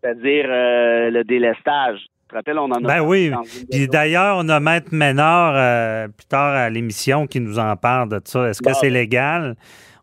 c'est-à-dire 0.00 0.46
euh, 0.48 1.10
le 1.10 1.24
délestage. 1.24 1.98
Tu 1.98 2.28
te 2.28 2.34
rappelles, 2.36 2.58
on 2.58 2.70
en 2.70 2.84
a 2.84 2.86
Ben 2.86 3.00
oui. 3.02 3.32
Puis 3.72 3.88
d'ailleurs, 3.88 4.36
on 4.38 4.48
a 4.48 4.60
Maître 4.60 4.90
Ménard 4.92 5.54
euh, 5.56 6.06
plus 6.06 6.26
tard 6.26 6.54
à 6.54 6.70
l'émission 6.70 7.26
qui 7.26 7.40
nous 7.40 7.58
en 7.58 7.76
parle 7.76 8.08
de 8.08 8.20
ça. 8.24 8.48
Est-ce 8.48 8.62
que 8.62 8.72
c'est 8.74 8.88
légal? 8.90 9.56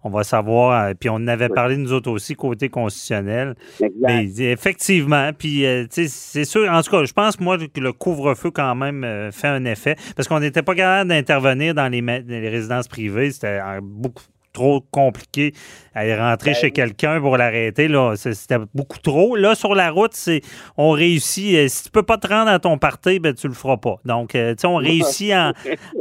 On 0.08 0.10
va 0.10 0.24
savoir. 0.24 0.86
euh, 0.86 0.94
Puis 1.00 1.10
on 1.10 1.16
en 1.16 1.28
avait 1.28 1.50
parlé 1.50 1.78
nous 1.78 1.94
autres 1.94 2.10
aussi 2.10 2.36
côté 2.36 2.70
constitutionnel. 2.70 3.56
Mais 4.02 4.26
effectivement, 4.40 5.32
puis 5.38 5.66
euh, 5.66 5.86
c'est 5.90 6.46
sûr, 6.46 6.70
en 6.72 6.82
tout 6.82 6.92
cas, 6.92 7.04
je 7.04 7.14
pense 7.14 7.40
moi 7.40 7.58
que 7.58 7.80
le 7.80 7.94
couvre-feu 7.94 8.52
quand 8.52 8.76
même 8.76 9.04
euh, 9.04 9.32
fait 9.32 9.48
un 9.48 9.66
effet 9.66 9.96
parce 10.16 10.28
qu'on 10.28 10.40
n'était 10.40 10.62
pas 10.64 10.76
capable 10.76 11.10
d'intervenir 11.10 11.74
dans 11.74 11.88
les, 11.92 12.50
résidences 12.50 12.88
privées, 12.88 13.32
c'était 13.32 13.60
beaucoup 13.82 14.24
trop 14.54 14.82
compliqué 14.90 15.54
aller 15.94 16.16
rentrer 16.16 16.56
chez 16.56 16.72
quelqu'un 16.72 17.20
pour 17.20 17.38
l'arrêter 17.38 17.88
là, 17.88 18.16
c'était 18.16 18.58
beaucoup 18.74 18.98
trop. 18.98 19.36
Là 19.36 19.54
sur 19.54 19.76
la 19.76 19.92
route, 19.92 20.14
c'est 20.16 20.42
on 20.78 20.92
réussit 20.92 21.70
si 21.70 21.84
tu 21.84 21.92
peux 21.92 22.02
pas 22.02 22.18
te 22.18 22.28
rendre 22.28 22.50
à 22.50 22.58
ton 22.58 22.78
party, 22.80 23.20
ben 23.20 23.34
tu 23.36 23.48
le 23.48 23.54
feras 23.54 23.78
pas. 23.78 23.98
Donc 24.06 24.30
tu 24.30 24.40
sais, 24.40 24.66
on 24.66 24.76
réussit 24.78 25.32
en, 25.34 25.52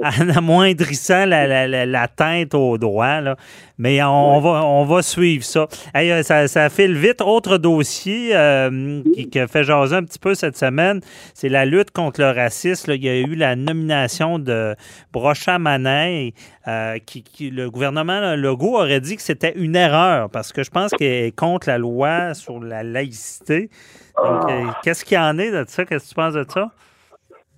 en 0.03 0.29
amoindrissant 0.37 1.27
la, 1.27 1.47
la, 1.47 1.69
la, 1.69 1.85
la 1.85 2.09
teinte 2.09 2.55
au 2.55 2.79
droit 2.79 3.21
là. 3.21 3.37
Mais 3.79 4.03
on, 4.03 4.41
va, 4.41 4.65
on 4.65 4.85
va 4.85 5.03
suivre 5.03 5.45
ça. 5.45 5.67
Hey, 5.95 6.11
euh, 6.11 6.23
ça. 6.23 6.49
Ça 6.49 6.71
file 6.71 6.95
vite. 6.97 7.21
Autre 7.21 7.59
dossier 7.59 8.35
euh, 8.35 9.03
qui, 9.15 9.29
qui 9.29 9.39
a 9.39 9.47
fait 9.47 9.65
jaser 9.65 9.97
un 9.97 10.03
petit 10.05 10.19
peu 10.19 10.35
cette 10.35 10.57
semaine, 10.57 11.01
c'est 11.35 11.49
la 11.51 11.67
lutte 11.67 11.91
contre 11.91 12.21
le 12.21 12.31
racisme. 12.31 12.91
là. 12.93 12.97
Il 12.97 13.05
y 13.05 13.09
a 13.09 13.19
eu 13.19 13.35
la 13.35 13.55
nomination 13.57 14.39
de 14.39 14.75
Brocha 15.13 15.59
Manet. 15.59 16.33
euh, 16.69 16.99
qui, 16.99 17.23
qui- 17.23 17.51
le 17.51 17.71
gouvernement 17.71 18.19
là, 18.21 18.35
Legault 18.37 18.77
aurait 18.77 19.01
dit 19.01 19.17
que 19.17 19.23
c'était 19.23 19.53
une 19.57 19.77
erreur 19.77 20.31
parce 20.31 20.53
que 20.53 20.63
je 20.65 20.71
pense 20.71 20.91
qu'elle 20.93 21.27
est 21.27 21.37
contre 21.37 21.69
la 21.69 21.79
loi 21.79 22.35
sur 22.35 22.59
la 22.61 22.83
laïcité. 22.83 23.71
Donc, 24.17 24.51
euh, 24.51 24.65
qu'est-ce 24.83 25.05
qu'il 25.05 25.17
y 25.17 25.21
en 25.21 25.39
est 25.39 25.51
de 25.53 25.65
ça? 25.69 25.85
Qu'est-ce 25.85 26.05
que 26.05 26.09
tu 26.09 26.15
penses 26.15 26.35
de 26.35 26.45
ça? 26.49 26.71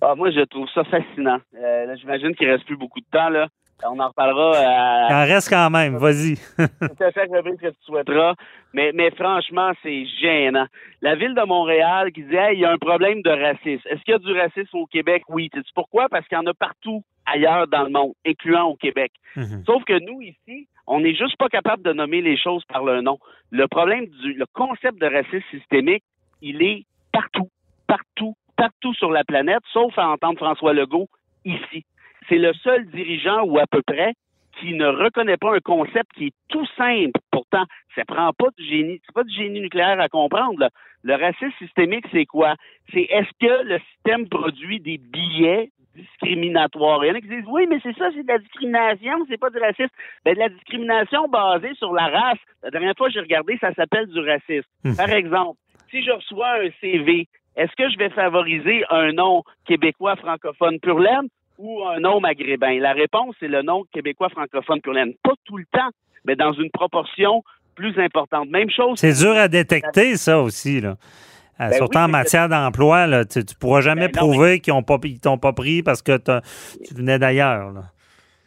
Ah, 0.01 0.13
moi, 0.15 0.29
je 0.31 0.41
trouve 0.45 0.67
ça 0.75 0.83
fascinant. 0.83 1.39
Euh, 1.61 1.95
J'imagine 1.99 2.35
qu'il 2.35 2.49
reste 2.49 2.65
plus 2.65 2.77
beaucoup 2.77 2.99
de 2.99 3.05
temps. 3.11 3.29
Là. 3.29 3.47
On 3.85 3.99
en 3.99 4.07
reparlera 4.07 4.55
euh, 4.55 5.07
Il 5.09 5.13
en 5.13 5.33
reste 5.33 5.49
quand 5.49 5.69
même. 5.69 5.97
Vas-y. 5.97 6.35
tout 6.35 7.03
à 7.03 7.11
fait 7.11 7.27
que 7.27 7.69
tu 7.69 7.75
souhaiteras. 7.83 8.33
Mais, 8.73 8.91
mais 8.93 9.11
franchement, 9.11 9.71
c'est 9.81 10.05
gênant. 10.21 10.65
La 11.01 11.15
ville 11.15 11.33
de 11.33 11.45
Montréal 11.45 12.11
qui 12.11 12.21
Hey, 12.21 12.55
il 12.57 12.59
y 12.59 12.65
a 12.65 12.71
un 12.71 12.77
problème 12.77 13.21
de 13.21 13.29
racisme. 13.29 13.87
Est-ce 13.89 14.01
qu'il 14.03 14.11
y 14.11 14.15
a 14.15 14.19
du 14.19 14.33
racisme 14.33 14.77
au 14.77 14.85
Québec? 14.85 15.23
Oui. 15.29 15.49
Sais-tu 15.53 15.71
pourquoi? 15.73 16.07
Parce 16.09 16.27
qu'il 16.27 16.37
y 16.37 16.41
en 16.41 16.45
a 16.45 16.53
partout 16.53 17.03
ailleurs 17.25 17.67
dans 17.67 17.83
le 17.83 17.89
monde, 17.89 18.13
incluant 18.25 18.65
au 18.65 18.75
Québec. 18.75 19.11
Mhm. 19.35 19.63
Sauf 19.65 19.83
que 19.85 19.99
nous, 19.99 20.21
ici, 20.21 20.67
on 20.87 20.99
n'est 20.99 21.15
juste 21.15 21.37
pas 21.37 21.49
capable 21.49 21.83
de 21.83 21.93
nommer 21.93 22.21
les 22.21 22.37
choses 22.37 22.63
par 22.65 22.83
leur 22.83 23.01
nom. 23.01 23.17
Le 23.51 23.67
problème 23.67 24.05
du 24.07 24.33
le 24.33 24.45
concept 24.53 24.99
de 24.99 25.05
racisme 25.05 25.45
systémique, 25.51 26.03
il 26.41 26.61
est 26.61 26.85
partout, 27.11 27.49
partout, 27.87 28.35
partout 28.55 28.93
sur 28.95 29.11
la 29.11 29.23
planète, 29.23 29.61
sauf 29.71 29.97
à 29.97 30.07
entendre 30.09 30.37
François 30.37 30.73
Legault 30.73 31.07
ici. 31.45 31.85
C'est 32.29 32.37
le 32.37 32.53
seul 32.53 32.85
dirigeant 32.87 33.43
ou 33.43 33.59
à 33.59 33.65
peu 33.67 33.81
près 33.81 34.13
qui 34.59 34.73
ne 34.73 34.85
reconnaît 34.85 35.37
pas 35.37 35.55
un 35.55 35.59
concept 35.59 36.11
qui 36.15 36.27
est 36.27 36.33
tout 36.49 36.65
simple. 36.77 37.19
Pourtant, 37.31 37.63
ça 37.95 38.03
prend 38.05 38.31
pas 38.33 38.49
de 38.57 38.63
génie, 38.63 39.01
c'est 39.05 39.13
pas 39.13 39.23
du 39.23 39.33
génie 39.33 39.61
nucléaire 39.61 39.99
à 39.99 40.09
comprendre. 40.09 40.59
là. 40.59 40.69
Le 41.03 41.15
racisme 41.15 41.53
systémique, 41.59 42.05
c'est 42.11 42.25
quoi? 42.25 42.55
C'est 42.91 43.03
est-ce 43.03 43.29
que 43.39 43.63
le 43.63 43.79
système 43.93 44.27
produit 44.27 44.79
des 44.79 44.97
billets 44.97 45.71
discriminatoires? 45.95 47.03
Il 47.03 47.07
y 47.07 47.11
en 47.11 47.15
a 47.15 47.21
qui 47.21 47.29
disent 47.29 47.45
oui, 47.47 47.67
mais 47.69 47.79
c'est 47.81 47.97
ça, 47.97 48.09
c'est 48.13 48.23
de 48.23 48.27
la 48.27 48.37
discrimination, 48.39 49.25
c'est 49.29 49.39
pas 49.39 49.49
du 49.49 49.59
racisme. 49.59 49.95
Ben, 50.25 50.33
de 50.33 50.39
la 50.39 50.49
discrimination 50.49 51.29
basée 51.29 51.73
sur 51.75 51.93
la 51.93 52.07
race. 52.07 52.39
La 52.63 52.69
dernière 52.69 52.95
fois 52.97 53.07
que 53.07 53.13
j'ai 53.13 53.21
regardé, 53.21 53.57
ça 53.61 53.73
s'appelle 53.73 54.07
du 54.07 54.19
racisme. 54.19 54.67
Mhm. 54.83 54.95
Par 54.97 55.09
exemple, 55.09 55.57
si 55.89 56.03
je 56.03 56.11
reçois 56.11 56.59
un 56.59 56.69
CV, 56.81 57.27
est-ce 57.55 57.75
que 57.77 57.89
je 57.89 57.97
vais 57.97 58.09
favoriser 58.09 58.83
un 58.89 59.13
nom 59.13 59.43
québécois 59.65 60.17
francophone 60.17 60.79
pur 60.79 60.99
laine? 60.99 61.29
Ou 61.59 61.83
un 61.85 61.99
nom 61.99 62.19
maghrébin? 62.19 62.79
La 62.79 62.93
réponse, 62.93 63.35
c'est 63.39 63.47
le 63.47 63.61
nom 63.61 63.83
québécois 63.93 64.29
francophone 64.29 64.81
pur 64.81 64.93
laine. 64.93 65.13
Pas 65.23 65.33
tout 65.43 65.57
le 65.57 65.65
temps, 65.71 65.89
mais 66.25 66.35
dans 66.35 66.53
une 66.53 66.71
proportion 66.71 67.43
plus 67.75 67.97
importante. 67.99 68.49
Même 68.49 68.69
chose. 68.69 68.97
C'est 68.99 69.23
dur 69.23 69.35
à 69.35 69.47
détecter, 69.47 70.15
ça 70.15 70.39
aussi. 70.41 70.81
Là. 70.81 70.89
Euh, 70.89 71.69
Ben 71.69 71.73
Surtout 71.73 71.97
oui, 71.97 72.03
en 72.03 72.07
matière 72.07 72.49
d'emploi, 72.49 73.07
là, 73.07 73.25
tu 73.25 73.39
ne 73.39 73.43
pourras 73.59 73.81
jamais 73.81 74.07
Ben 74.07 74.21
non, 74.21 74.29
prouver 74.29 74.59
qu'ils 74.59 74.73
ne 74.73 75.19
t'ont 75.19 75.37
pas 75.37 75.53
pris 75.53 75.83
parce 75.83 76.01
que 76.01 76.17
tu 76.17 76.93
venais 76.93 77.19
d'ailleurs. 77.19 77.71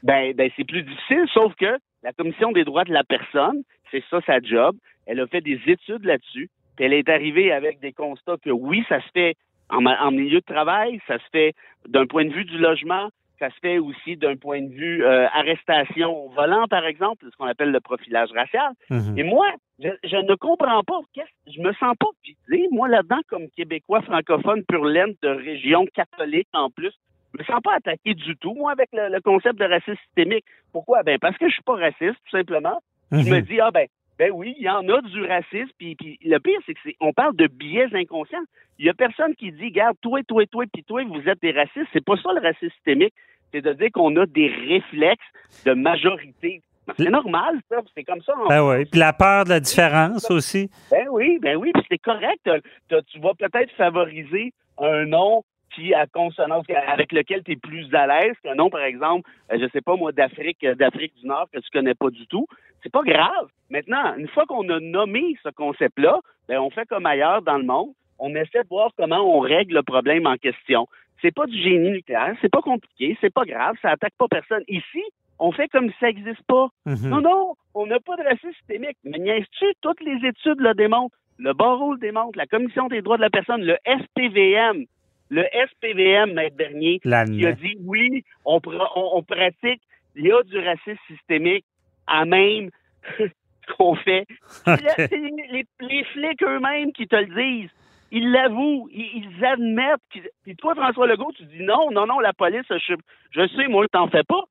Ben, 0.02 0.32
ben 0.34 0.50
c'est 0.56 0.64
plus 0.64 0.82
difficile, 0.82 1.24
sauf 1.32 1.54
que 1.54 1.78
la 2.02 2.12
Commission 2.12 2.52
des 2.52 2.64
droits 2.64 2.84
de 2.84 2.92
la 2.92 3.04
personne, 3.04 3.62
c'est 3.90 4.02
ça 4.10 4.20
sa 4.26 4.40
job. 4.40 4.74
Elle 5.06 5.20
a 5.20 5.26
fait 5.26 5.40
des 5.40 5.60
études 5.66 6.04
là-dessus. 6.04 6.50
Puis 6.76 6.86
elle 6.86 6.94
est 6.94 7.08
arrivée 7.08 7.52
avec 7.52 7.80
des 7.80 7.92
constats 7.92 8.36
que 8.42 8.50
oui, 8.50 8.84
ça 8.88 9.00
se 9.00 9.08
fait 9.12 9.36
en, 9.72 10.10
milieu 10.10 10.40
de 10.40 10.44
travail, 10.54 11.00
ça 11.06 11.18
se 11.18 11.24
fait 11.32 11.54
d'un 11.88 12.06
point 12.06 12.24
de 12.24 12.32
vue 12.32 12.44
du 12.44 12.58
logement, 12.58 13.08
ça 13.38 13.50
se 13.50 13.58
fait 13.60 13.78
aussi 13.78 14.16
d'un 14.16 14.36
point 14.36 14.62
de 14.62 14.68
vue 14.72 15.04
euh, 15.04 15.26
arrestation 15.34 16.26
au 16.26 16.28
volant, 16.28 16.66
par 16.68 16.84
exemple, 16.86 17.26
ce 17.30 17.36
qu'on 17.36 17.46
appelle 17.46 17.72
le 17.72 17.80
profilage 17.80 18.30
racial. 18.32 18.72
Mhm. 18.90 19.18
Et 19.18 19.24
moi, 19.24 19.46
je, 19.80 19.88
je 20.04 20.16
ne 20.16 20.34
comprends 20.36 20.82
pas. 20.84 21.00
Je 21.48 21.60
me 21.60 21.72
sens 21.74 21.94
pas 21.98 22.06
visé, 22.24 22.68
moi, 22.70 22.86
là-dedans, 22.88 23.20
comme 23.28 23.48
Québécois 23.56 24.02
francophone 24.02 24.62
pur 24.68 24.84
laine 24.84 25.14
de 25.22 25.28
région 25.28 25.86
catholique 25.92 26.48
en 26.52 26.70
plus. 26.70 26.92
Je 27.34 27.38
me 27.40 27.44
sens 27.44 27.60
pas 27.64 27.74
attaqué 27.76 28.14
du 28.14 28.36
tout, 28.36 28.54
moi, 28.54 28.72
avec 28.72 28.90
le, 28.92 29.08
le 29.08 29.20
concept 29.20 29.58
de 29.58 29.64
racisme 29.64 29.96
systémique. 30.04 30.44
Pourquoi? 30.72 31.02
Ben, 31.02 31.18
parce 31.18 31.36
que 31.38 31.48
je 31.48 31.54
suis 31.54 31.62
pas 31.62 31.76
raciste, 31.76 32.18
tout 32.30 32.36
simplement. 32.36 32.78
Je 33.10 33.16
me 33.28 33.38
Mhm. 33.38 33.40
dis, 33.40 33.58
ah 33.60 33.70
ben, 33.70 33.86
ben 34.22 34.30
oui, 34.32 34.54
il 34.56 34.62
y 34.62 34.70
en 34.70 34.88
a 34.88 35.00
du 35.02 35.24
racisme. 35.26 35.72
Puis, 35.78 35.96
puis 35.96 36.16
le 36.22 36.38
pire, 36.38 36.60
c'est 36.64 36.74
que 36.74 36.80
c'est, 36.84 36.94
on 37.00 37.12
parle 37.12 37.34
de 37.34 37.48
biais 37.48 37.88
inconscients. 37.92 38.44
Il 38.78 38.86
y 38.86 38.88
a 38.88 38.94
personne 38.94 39.34
qui 39.34 39.50
dit, 39.50 39.64
regarde, 39.64 39.96
toi, 40.00 40.20
toi, 40.22 40.46
toi, 40.46 40.64
puis 40.72 40.84
toi, 40.84 41.02
vous 41.02 41.28
êtes 41.28 41.42
des 41.42 41.50
racistes. 41.50 41.88
C'est 41.92 42.04
pas 42.04 42.14
ça 42.22 42.32
le 42.32 42.40
racisme 42.40 42.70
systémique. 42.70 43.14
C'est 43.52 43.62
de 43.62 43.72
dire 43.72 43.88
qu'on 43.92 44.14
a 44.14 44.26
des 44.26 44.46
réflexes 44.46 45.26
de 45.66 45.72
majorité. 45.72 46.62
Ben, 46.86 46.94
C'est 46.98 47.10
normal, 47.10 47.58
ça. 47.68 47.78
C'est 47.96 48.04
comme 48.04 48.22
ça. 48.22 48.32
en 48.38 48.46
Ben 48.46 48.62
oui. 48.62 48.84
Puis 48.84 49.00
la 49.00 49.12
peur 49.12 49.42
de 49.42 49.48
la 49.48 49.58
différence 49.58 50.30
aussi. 50.30 50.70
ben 50.92 51.08
oui, 51.10 51.40
ben 51.42 51.56
oui, 51.56 51.72
puis 51.74 51.82
c'est 51.90 51.98
correct. 51.98 52.48
Tu 52.88 53.18
vas 53.18 53.34
peut-être 53.34 53.72
favoriser 53.72 54.52
un 54.78 55.04
nom 55.04 55.42
qui 55.74 55.94
a 55.94 56.06
consonance 56.06 56.64
avec 56.86 57.12
lequel 57.12 57.42
tu 57.42 57.52
es 57.52 57.56
plus 57.56 57.92
à 57.94 58.06
l'aise 58.06 58.34
qu'un 58.42 58.54
nom, 58.54 58.70
par 58.70 58.82
exemple, 58.82 59.28
euh, 59.52 59.58
je 59.60 59.68
sais 59.72 59.80
pas 59.80 59.96
moi, 59.96 60.12
d'Afrique, 60.12 60.62
euh, 60.64 60.74
d'Afrique 60.74 61.14
du 61.20 61.26
Nord 61.26 61.48
que 61.52 61.58
tu 61.58 61.70
connais 61.72 61.94
pas 61.94 62.10
du 62.10 62.26
tout. 62.26 62.46
C'est 62.82 62.92
pas 62.92 63.02
grave. 63.02 63.48
Maintenant, 63.70 64.14
une 64.16 64.28
fois 64.28 64.44
qu'on 64.46 64.68
a 64.68 64.80
nommé 64.80 65.36
ce 65.42 65.48
concept-là, 65.50 66.20
ben 66.48 66.58
on 66.58 66.70
fait 66.70 66.86
comme 66.86 67.06
ailleurs 67.06 67.42
dans 67.42 67.56
le 67.58 67.64
monde. 67.64 67.90
On 68.18 68.34
essaie 68.34 68.62
de 68.62 68.68
voir 68.68 68.90
comment 68.96 69.20
on 69.36 69.40
règle 69.40 69.74
le 69.74 69.82
problème 69.82 70.26
en 70.26 70.36
question. 70.36 70.86
C'est 71.20 71.34
pas 71.34 71.46
du 71.46 71.56
génie 71.60 71.90
nucléaire, 71.90 72.34
c'est 72.40 72.50
pas 72.50 72.60
compliqué, 72.62 73.16
c'est 73.20 73.32
pas 73.32 73.44
grave, 73.44 73.76
ça 73.80 73.90
attaque 73.90 74.14
pas 74.18 74.26
personne. 74.28 74.62
Ici, 74.68 75.02
on 75.38 75.52
fait 75.52 75.68
comme 75.68 75.88
si 75.90 75.96
ça 76.00 76.06
n'existe 76.06 76.42
pas. 76.46 76.68
Mhm. 76.86 77.08
Non, 77.08 77.20
non, 77.20 77.54
on 77.74 77.86
n'a 77.86 78.00
pas 78.00 78.16
de 78.16 78.22
racisme 78.24 78.52
systémique. 78.58 78.96
Mais 79.04 79.18
niaises-tu, 79.18 79.64
toutes 79.80 80.00
les 80.00 80.28
études 80.28 80.60
le 80.60 80.74
démontrent. 80.74 81.16
Le 81.38 81.52
barreau 81.54 81.94
le 81.94 81.98
démontre, 81.98 82.36
la 82.38 82.46
Commission 82.46 82.88
des 82.88 83.02
droits 83.02 83.16
de 83.16 83.22
la 83.22 83.30
personne, 83.30 83.62
le 83.62 83.76
SPVM, 83.86 84.84
le 85.30 85.44
SPVM, 85.66 86.32
Maître 86.34 86.56
Bernier, 86.56 87.00
qui 87.00 87.08
a 87.08 87.24
L'admet. 87.24 87.54
dit 87.54 87.76
oui, 87.84 88.24
on, 88.44 88.60
on 88.94 89.22
pratique, 89.22 89.80
il 90.14 90.26
y 90.26 90.32
a 90.32 90.42
du 90.42 90.58
racisme 90.58 90.98
systémique 91.08 91.64
à 92.12 92.24
même 92.24 92.70
ce 93.18 93.72
qu'on 93.76 93.94
fait. 93.96 94.26
Les, 94.66 96.04
flics 96.12 96.42
eux-mêmes 96.42 96.92
qui 96.92 97.06
te 97.08 97.16
le 97.16 97.26
disent. 97.26 97.70
Ils 98.10 98.30
l'avouent, 98.30 98.88
ils, 98.92 99.24
ils 99.24 99.44
admettent. 99.44 100.00
Puis 100.44 100.54
toi, 100.56 100.74
François 100.74 101.06
Legault, 101.06 101.32
tu 101.32 101.44
dis 101.44 101.62
non, 101.62 101.90
non, 101.90 102.06
non, 102.06 102.20
la 102.20 102.34
police, 102.34 102.66
je, 102.68 102.94
je 103.30 103.48
sais, 103.56 103.68
moi, 103.68 103.86
t'en 103.90 104.08
fais 104.08 104.22
pas. 104.24 104.42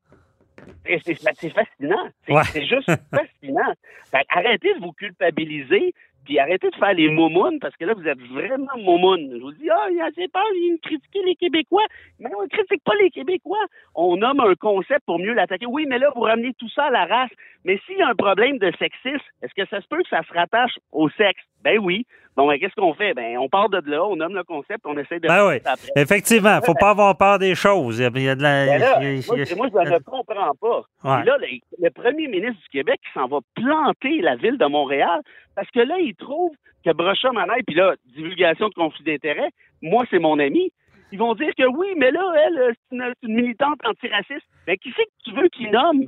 C'est 0.86 1.16
fascinant. 1.16 2.10
C'est 2.26 2.34
Ouais. 2.34 2.66
juste 2.68 2.92
fascinant. 3.12 3.74
Fait 4.10 4.22
que 4.22 4.38
arrêtez 4.40 4.74
de 4.74 4.80
vous 4.80 4.94
culpabiliser, 4.94 5.94
puis 6.26 6.40
arrêtez 6.40 6.70
de 6.70 6.76
faire 6.76 6.94
les 6.94 7.10
momounes, 7.10 7.60
parce 7.60 7.76
que 7.76 7.86
là, 7.86 7.94
vous 7.94 8.08
êtes 8.08 8.20
vraiment 8.20 8.78
momounes. 8.78 9.30
Je 9.34 9.42
vous 9.42 9.52
dis, 9.54 9.70
ah, 9.70 9.88
il 9.92 10.00
a 10.02 10.06
assez 10.06 10.28
peur, 10.28 10.44
il 10.54 10.78
critiquer 10.82 11.22
les 11.26 11.36
Québécois. 11.36 11.86
Mais 12.20 12.30
on 12.38 12.44
ne 12.44 12.48
critique 12.48 12.84
pas 12.84 12.94
les 13.02 13.10
Québécois. 13.10 13.66
On 13.96 14.18
nomme 14.18 14.40
un 14.40 14.56
concept 14.56 15.06
pour 15.06 15.20
mieux 15.20 15.34
l'attaquer. 15.34 15.66
Oui, 15.66 15.86
mais 15.88 16.00
là, 16.00 16.12
vous 16.16 16.22
ramenez 16.22 16.54
tout 16.60 16.70
ça 16.70 16.86
à 16.86 16.90
la 16.92 17.06
race. 17.06 17.32
Mais 17.66 17.80
s'il 17.86 17.98
y 17.98 18.02
a 18.02 18.10
un 18.10 18.16
problème 18.16 18.58
de 18.58 18.72
sexisme, 18.80 19.26
est-ce 19.42 19.54
que 19.56 19.68
ça 19.70 19.82
se 19.82 19.88
peut 19.88 20.02
que 20.02 20.10
ça 20.10 20.22
se 20.28 20.34
rattache 20.34 20.78
au 20.92 21.10
sexe? 21.10 21.42
Ben 21.64 21.78
oui. 21.80 22.06
Bon, 22.38 22.48
ben, 22.48 22.58
qu'est-ce 22.58 22.74
qu'on 22.76 22.94
fait? 22.94 23.14
Ben, 23.14 23.38
on 23.38 23.50
part 23.50 23.70
de 23.70 23.82
là, 23.90 24.06
on 24.06 24.16
nomme 24.16 24.34
le 24.34 24.44
concept, 24.44 24.80
on 24.86 24.98
essaie 24.98 25.20
de 25.20 25.28
Ben 25.28 25.48
oui. 25.48 25.56
après. 25.66 25.90
Effectivement, 25.98 26.54
il 26.54 26.62
ne 26.62 26.66
faut 26.66 26.74
pas 26.74 26.92
avoir 26.92 27.18
peur 27.18 27.40
des 27.40 27.56
choses. 27.56 28.00
Il 28.00 28.04
y 28.04 28.06
a, 28.06 28.34
y 28.34 28.36
de 28.36 28.42
la. 28.42 28.66
Ben 28.66 28.80
là, 28.80 29.04
y 29.04 29.22
moi, 29.28 29.36
y 29.38 29.46
je 29.46 29.54
ne 29.94 30.00
comprends 30.00 30.54
pas. 30.60 30.82
Ouais. 31.04 31.22
Et 31.22 31.26
là, 31.26 31.38
le, 31.38 31.48
le 31.84 31.90
premier 31.90 32.28
ministre 32.28 32.62
du 32.62 32.70
Québec 32.70 33.00
qui 33.06 33.12
s'en 33.14 33.28
va 33.28 33.40
planter 33.56 34.22
la 34.22 34.38
ville 34.38 34.58
de 34.58 34.66
Montréal 34.66 35.20
parce 35.62 35.70
que 35.70 35.80
là, 35.82 36.00
il 36.00 36.16
trouve 36.16 36.50
que 36.84 36.92
Brocha 36.92 37.32
Manaille, 37.32 37.62
puis 37.62 37.76
là, 37.76 37.94
divulgation 38.16 38.68
de 38.70 38.74
conflit 38.74 39.04
d'intérêts, 39.04 39.52
moi, 39.84 40.06
c'est 40.10 40.18
mon 40.18 40.40
ami. 40.40 40.72
Ils 41.12 41.20
vont 41.20 41.36
dire 41.36 41.52
que 41.56 41.68
oui, 41.68 41.86
mais 41.98 42.10
là, 42.10 42.34
elle, 42.44 42.74
c'est 42.74 42.96
une, 42.96 43.04
c'est 43.22 43.28
une 43.28 43.36
militante 43.36 43.78
antiraciste. 43.86 44.48
Mais 44.66 44.78
qui 44.78 44.92
c'est 44.98 45.04
que 45.04 45.12
tu 45.24 45.36
veux 45.40 45.50
qu'il 45.50 45.70
nomme 45.70 46.08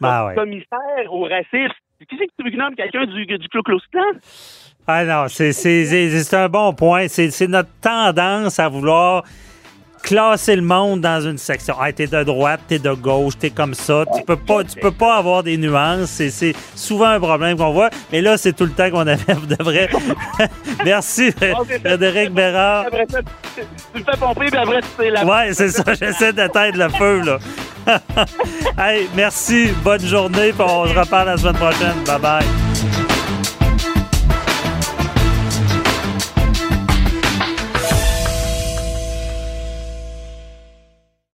Ben 0.00 0.26
ouais. 0.26 0.34
commissaire 0.34 1.12
au 1.12 1.22
racisme? 1.22 1.78
Qui 2.08 2.16
c'est 2.18 2.26
que 2.26 2.32
tu 2.36 2.42
veux 2.42 2.50
qu'il 2.50 2.58
nomme 2.58 2.74
quelqu'un 2.74 3.06
du, 3.06 3.24
du 3.24 3.48
Klux 3.48 3.62
Klan? 3.92 4.18
Ah 4.88 5.04
non, 5.04 5.28
c'est 5.28 6.34
un 6.34 6.48
bon 6.48 6.72
point. 6.72 7.06
C'est 7.06 7.46
notre 7.46 7.70
tendance 7.80 8.58
à 8.58 8.68
vouloir 8.68 9.22
classer 10.02 10.56
le 10.56 10.62
monde 10.62 11.00
dans 11.00 11.20
une 11.20 11.38
section. 11.38 11.74
Ah, 11.80 11.92
t'es 11.92 12.06
de 12.06 12.22
droite, 12.24 12.60
t'es 12.68 12.78
de 12.78 12.92
gauche, 12.92 13.34
t'es 13.38 13.50
comme 13.50 13.74
ça. 13.74 14.04
Tu 14.16 14.22
peux 14.24 14.36
pas, 14.36 14.64
tu 14.64 14.78
peux 14.80 14.90
pas 14.92 15.16
avoir 15.16 15.42
des 15.42 15.56
nuances. 15.56 16.10
C'est- 16.30 16.54
souvent 16.74 17.06
un 17.10 17.20
problème 17.20 17.56
qu'on 17.56 17.72
voit. 17.72 17.90
Mais 18.12 18.20
là, 18.20 18.36
c'est 18.38 18.52
tout 18.52 18.64
le 18.64 18.70
temps 18.72 18.90
qu'on 18.90 19.06
avait 19.06 19.16
de 19.58 19.62
vrai. 19.62 19.88
Merci, 20.84 21.32
Frédéric 21.84 22.30
Bérard. 22.32 22.86
Après 22.86 23.06
ça, 23.10 23.18
tu, 23.22 23.62
tu 23.92 23.98
le 23.98 24.04
fais 24.04 24.18
pomper, 24.18 24.46
puis 24.46 24.56
après, 24.58 24.80
tu 24.80 24.88
sais 24.98 25.10
la. 25.10 25.24
Ouais, 25.24 25.52
c'est 25.52 25.70
ça. 25.70 25.84
J'essaie 25.98 26.32
d'éteindre 26.32 26.78
le 26.78 26.88
feu, 26.90 27.22
là. 27.24 27.38
hey, 28.78 29.08
merci. 29.14 29.68
Bonne 29.82 30.04
journée. 30.04 30.52
Puis 30.52 30.60
on 30.66 30.86
se 30.86 30.98
reparle 30.98 31.28
la 31.28 31.36
semaine 31.38 31.54
prochaine. 31.56 31.94
Bye 32.06 32.20
bye. 32.20 32.67